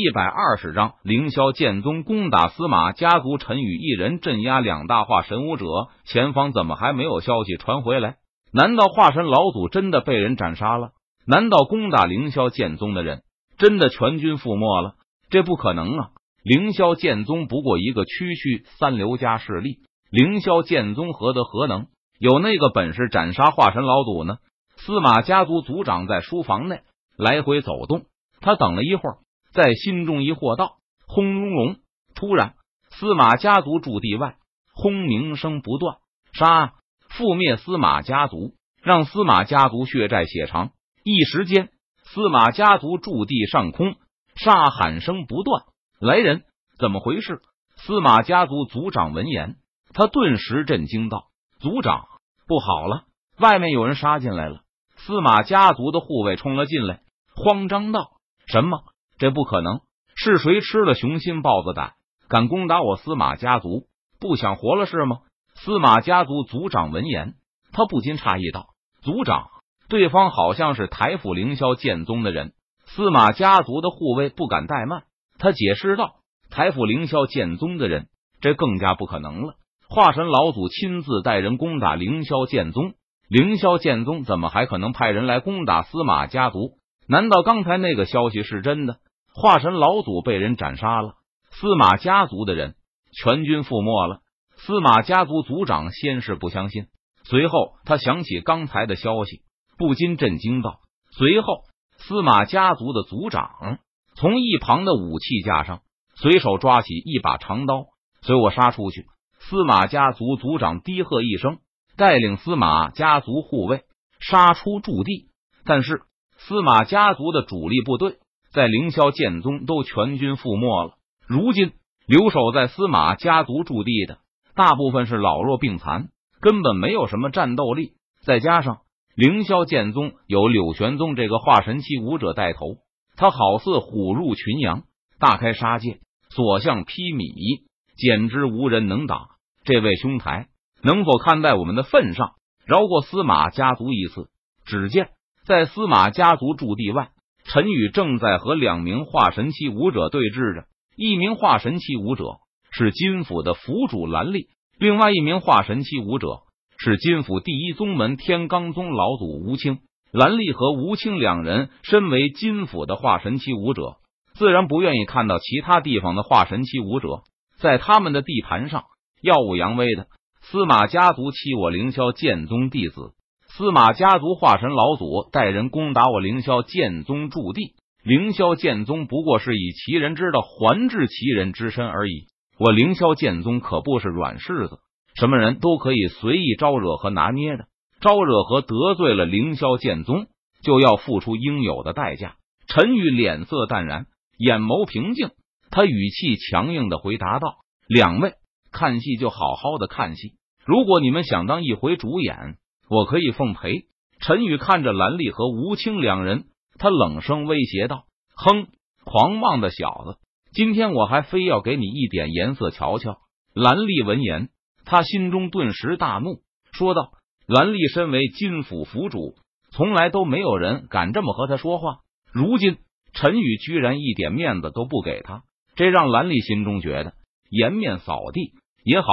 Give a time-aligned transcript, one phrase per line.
[0.00, 5.66] 一百二十章，凌霄剑宗攻打司马家族，陈宇一人镇压两大化神武者，
[6.06, 8.16] 前方怎么还没有消息传回来？
[8.50, 10.92] 难道化神老祖真的被人斩杀了？
[11.26, 13.24] 难道攻打凌霄剑宗的人
[13.58, 14.94] 真的全军覆没了？
[15.28, 16.08] 这不可能啊！
[16.42, 19.80] 凌霄剑宗不过一个区区三流家势力，
[20.10, 21.88] 凌霄剑宗何德何能
[22.18, 24.38] 有那个本事斩杀化神老祖呢？
[24.78, 26.80] 司马家族族长在书房内
[27.18, 28.06] 来回走动，
[28.40, 29.18] 他等了一会儿，
[29.52, 30.76] 在心中疑惑道
[31.06, 31.76] ：“轰隆隆！”
[32.14, 32.54] 突然，
[32.90, 34.36] 司马家族驻地外
[34.74, 35.98] 轰鸣声不断，
[36.32, 36.74] 杀！
[37.08, 40.70] 覆灭司马家族，让司马家族血债血偿。
[41.02, 41.70] 一时间，
[42.04, 43.96] 司马家族驻地上空
[44.36, 45.64] 杀喊声不断。
[46.00, 46.44] 来人，
[46.78, 47.40] 怎么回事？
[47.76, 49.56] 司马家族族长闻言，
[49.92, 51.24] 他顿时震惊道
[51.58, 52.06] ：“族长，
[52.46, 53.04] 不好了！
[53.38, 54.60] 外面有人杀进来了！”
[54.96, 57.00] 司马家族的护卫冲了进来，
[57.34, 58.12] 慌张道
[58.46, 58.82] ：“什么？
[59.20, 59.80] 这不可能！
[60.16, 61.92] 是谁吃了雄心豹子胆，
[62.28, 63.84] 敢攻打我司马家族？
[64.18, 65.18] 不想活了是吗？”
[65.54, 67.34] 司马家族族长闻言，
[67.70, 68.68] 他不禁诧异道
[69.04, 69.48] ：“族长，
[69.90, 72.52] 对方好像是台府凌霄剑宗的人。”
[72.88, 75.02] 司马家族的护卫不敢怠慢。
[75.38, 76.14] 他解释道
[76.50, 78.08] ：“台府凌霄剑宗的人，
[78.40, 79.54] 这更加不可能了。
[79.88, 82.94] 化神老祖亲自带人攻打凌霄剑宗，
[83.28, 86.78] 凌霄剑宗怎么还可能派人来攻打司马家族？
[87.06, 88.96] 难道刚才那个消息是真的？
[89.34, 91.14] 化神老祖被人斩杀了，
[91.50, 92.74] 司马家族的人
[93.12, 94.20] 全军覆没了？”
[94.56, 96.86] 司马家族族长先是不相信，
[97.24, 99.40] 随后他想起刚才的消息，
[99.78, 100.80] 不禁震惊道
[101.16, 101.62] ：“随后，
[101.96, 103.78] 司马家族的族长。”
[104.16, 105.80] 从一旁的武器架上
[106.14, 107.86] 随手抓起一把长刀，
[108.20, 109.06] 随我杀出去！
[109.38, 111.58] 司马家族族长低喝一声，
[111.96, 113.84] 带领司马家族护卫
[114.20, 115.30] 杀出驻地。
[115.64, 116.02] 但是
[116.36, 118.18] 司马家族的主力部队
[118.52, 120.94] 在凌霄剑宗都全军覆没了。
[121.26, 121.72] 如今
[122.06, 124.18] 留守在司马家族驻地的
[124.54, 126.08] 大部分是老弱病残，
[126.40, 127.92] 根本没有什么战斗力。
[128.22, 128.78] 再加上
[129.14, 132.76] 凌霄剑宗有柳玄宗这个化神期武者带头。
[133.16, 134.82] 他好似虎入群羊，
[135.18, 137.62] 大开杀戒，所向披靡，
[137.96, 139.28] 简直无人能挡。
[139.62, 140.48] 这位兄台，
[140.82, 142.32] 能否看在我们的份上，
[142.66, 144.28] 饶过司马家族一次？
[144.64, 145.10] 只见
[145.44, 147.10] 在司马家族驻地外，
[147.52, 150.66] 陈宇正在和两名化神期武者对峙着。
[150.96, 152.36] 一名化神期武者
[152.70, 154.46] 是金府的府主蓝丽，
[154.78, 156.42] 另外一名化神期武者
[156.78, 159.78] 是金府第一宗门天罡宗老祖吴清。
[160.12, 163.96] 蓝丽和吴清两人身为金府的化神期武者，
[164.34, 167.22] 自然不愿意看到其他地方的化神期武者
[167.58, 168.84] 在他们的地盘上
[169.22, 170.06] 耀武扬威的。
[170.40, 173.12] 司马家族欺我凌霄剑宗弟子，
[173.60, 177.74] 司马家族化神老祖带人攻打我凌霄剑宗驻地。
[178.02, 182.24] 凌霄剑宗不过是以其人之道还治其人之身而已。
[182.58, 184.78] 我凌霄剑宗可不是软柿子，
[185.14, 187.66] 什么人都可以随意招惹和拿捏的。
[188.00, 190.28] 招惹和得罪了凌霄剑宗，
[190.62, 192.36] 就要付出应有的代价。
[192.66, 194.06] 陈宇脸色淡然，
[194.38, 195.32] 眼眸平静，
[195.70, 197.56] 他语气强硬的回答道
[197.86, 198.32] ：“两位
[198.72, 200.32] 看戏就好好的看戏，
[200.64, 202.56] 如果你们想当一回主演，
[202.90, 203.84] 我可以奉陪。”
[204.20, 206.44] 陈宇看着兰丽和吴清两人，
[206.78, 208.04] 他冷声威胁道
[208.36, 208.66] ：“哼，
[209.04, 210.18] 狂妄的小子，
[210.52, 213.18] 今天我还非要给你一点颜色瞧瞧！”
[213.54, 214.50] 兰丽闻言，
[214.84, 216.40] 他心中顿时大怒，
[216.72, 217.12] 说道。
[217.46, 219.34] 兰丽身为金府府主，
[219.72, 221.96] 从来都没有人敢这么和他说话。
[222.32, 222.76] 如今
[223.12, 225.42] 陈宇居然一点面子都不给他，
[225.74, 227.14] 这让兰丽心中觉得
[227.48, 228.52] 颜面扫地
[228.84, 229.08] 也好。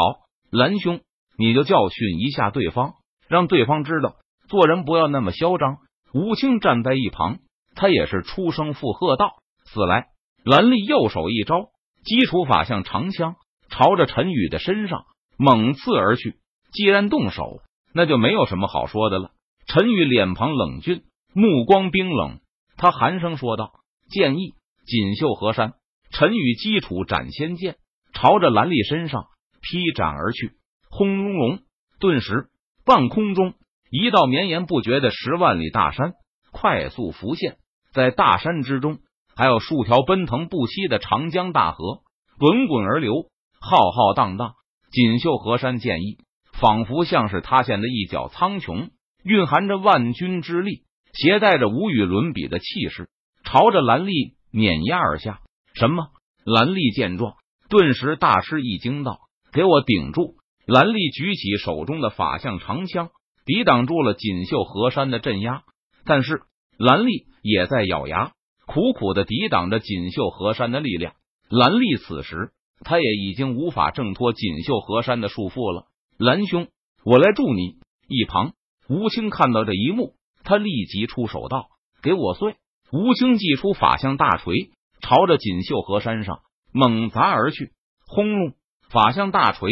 [0.51, 0.99] 兰兄，
[1.35, 2.93] 你就教训一下对方，
[3.27, 4.15] 让对方知道
[4.47, 5.77] 做人不要那么嚣张。
[6.13, 7.39] 吴清站在一旁，
[7.75, 10.07] 他也是出声附和道：“死来！”
[10.43, 11.69] 兰丽右手一招，
[12.03, 13.35] 基础法相长枪
[13.69, 15.05] 朝着陈宇的身上
[15.37, 16.37] 猛刺而去。
[16.71, 17.61] 既然动手。
[17.93, 19.31] 那就没有什么好说的了。
[19.65, 21.01] 陈宇脸庞冷峻，
[21.33, 22.41] 目光冰冷，
[22.75, 23.71] 他寒声说道
[24.11, 24.53] ：“剑意
[24.85, 25.73] 锦绣河山。”
[26.11, 27.77] 陈宇基础斩仙剑
[28.13, 29.25] 朝着兰丽身上
[29.61, 30.51] 劈斩而去，
[30.91, 31.59] 轰隆隆！
[31.99, 32.49] 顿时，
[32.87, 33.53] 半空中
[33.91, 36.13] 一道绵延不绝的十万里大山
[36.51, 37.57] 快速浮现，
[37.93, 38.99] 在大山之中
[39.35, 41.99] 还有数条奔腾不息的长江大河
[42.39, 43.29] 滚滚而流，
[43.59, 44.53] 浩浩荡荡。
[44.89, 46.17] 锦绣河山剑意。
[46.59, 48.89] 仿佛像是塌陷的一角苍穹，
[49.23, 53.09] 蕴含着万钧之力，携带着无与伦比的气势，
[53.43, 55.41] 朝着兰丽碾压而下。
[55.75, 56.07] 什么？
[56.43, 57.35] 兰丽见状，
[57.69, 59.19] 顿时大吃一惊，道
[59.53, 60.37] ：“给我顶住！”
[60.67, 63.09] 兰丽举起手中的法相长枪，
[63.45, 65.63] 抵挡住了锦绣河山的镇压。
[66.03, 66.41] 但是
[66.77, 68.33] 兰丽也在咬牙，
[68.65, 71.13] 苦苦的抵挡着锦绣河山的力量。
[71.49, 75.85] 蓝丽此时他也已经无法挣脱锦绣河山的束缚了。
[76.17, 76.67] 蓝兄，
[77.05, 77.77] 我来助你。
[78.09, 78.51] 一旁
[78.89, 81.67] 吴青看到这一幕，他立即出手道
[82.03, 82.57] ：“给我碎！”
[82.91, 84.53] 吴青祭出法相大锤，
[84.99, 86.39] 朝着锦绣河山上
[86.73, 87.71] 猛砸而去。
[88.05, 88.53] 轰隆！
[88.89, 89.69] 法相大锤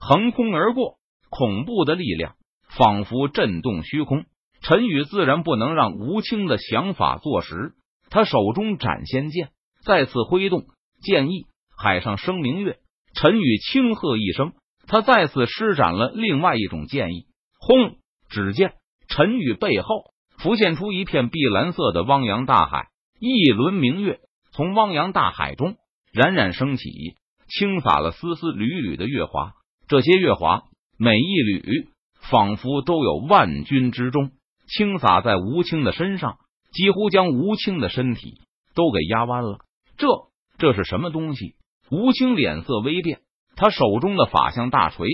[0.00, 0.98] 横空而过，
[1.30, 2.34] 恐怖的力量
[2.68, 4.24] 仿佛震动虚空。
[4.60, 7.74] 陈宇自然不能让吴青的想法坐实，
[8.10, 9.50] 他手中斩仙剑
[9.84, 10.64] 再次挥动，
[11.00, 11.46] 剑意
[11.76, 12.78] 海上生明月。
[13.14, 14.52] 陈宇轻喝一声，
[14.86, 17.26] 他再次施展了另外一种剑意。
[17.58, 17.96] 轰！
[18.28, 18.74] 只见
[19.08, 24.20] 陈宇背后浮现出一片碧蓝色的汪洋大海，一轮明月
[24.52, 25.76] 从汪洋大海中
[26.12, 26.90] 冉冉升起，
[27.48, 29.54] 倾洒了丝丝缕缕的月华。
[29.88, 30.64] 这些月华
[30.98, 31.88] 每一缕
[32.30, 34.32] 仿佛都有万钧之重。
[34.66, 36.36] 倾洒在吴青的身上，
[36.72, 38.42] 几乎将吴青的身体
[38.74, 39.60] 都给压弯了。
[39.96, 40.06] 这
[40.58, 41.54] 这是什么东西？
[41.90, 43.20] 吴青脸色微变，
[43.56, 45.08] 他手中的法相大锤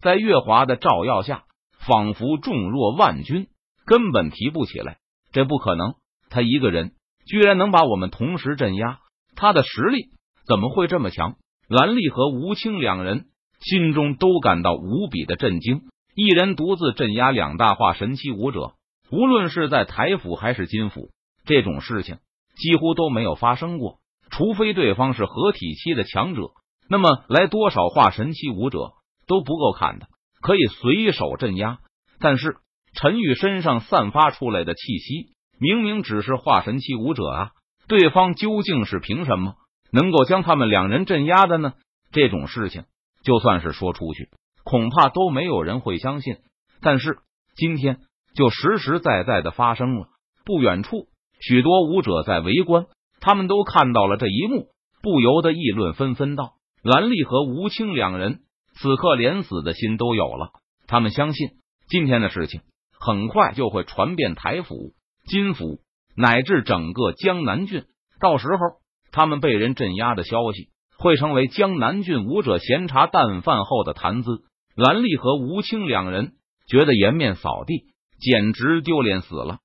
[0.00, 1.42] 在月华的照耀下，
[1.80, 3.48] 仿佛重若万钧，
[3.84, 4.98] 根本提不起来。
[5.32, 5.94] 这不可能，
[6.28, 6.92] 他一个人
[7.26, 9.00] 居然能把我们同时镇压，
[9.34, 10.10] 他的实力
[10.46, 11.34] 怎么会这么强？
[11.68, 13.26] 蓝丽和吴青两人
[13.60, 15.82] 心中都感到无比的震惊，
[16.14, 18.72] 一人独自镇压两大化神期武者。
[19.10, 21.10] 无论是在台府还是金府，
[21.44, 22.18] 这种事情
[22.56, 23.98] 几乎都没有发生过。
[24.30, 26.52] 除非对方是合体期的强者，
[26.88, 28.92] 那么来多少化神期武者
[29.26, 30.06] 都不够看的，
[30.40, 31.80] 可以随手镇压。
[32.20, 32.58] 但是
[32.94, 37.50] 陈宇身上散发出来的气息，明明只是化神期武者啊！
[37.88, 39.54] 对方究竟是凭什么
[39.90, 41.74] 能够将他们两人镇压的呢？
[42.12, 42.84] 这种事情
[43.22, 44.28] 就算是说出去，
[44.64, 46.36] 恐怕都没有人会相信。
[46.80, 47.18] 但是
[47.54, 48.00] 今天。
[48.32, 50.06] 就实实在在的发生了。
[50.44, 51.08] 不远处，
[51.40, 52.86] 许多武者在围观，
[53.20, 54.68] 他们都看到了这一幕，
[55.02, 58.42] 不由得议论纷纷道：“蓝丽和吴青两人
[58.74, 60.50] 此刻连死的心都有了。
[60.86, 61.48] 他们相信
[61.88, 62.60] 今天的事情
[63.00, 64.92] 很快就会传遍台府、
[65.26, 65.80] 金府
[66.16, 67.82] 乃至整个江南郡。
[68.20, 68.80] 到时候，
[69.10, 70.68] 他们被人镇压的消息
[71.00, 74.42] 会成为江南郡武者闲茶淡饭后的谈资。”
[74.76, 76.34] 兰丽和吴清两人
[76.68, 77.90] 觉得颜面扫地。
[78.20, 79.58] 简直丢脸死了！